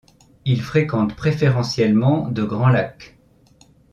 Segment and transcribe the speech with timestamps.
[0.45, 3.19] Il fréquente préférentiellement de grands lacs.